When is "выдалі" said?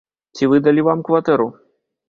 0.53-0.85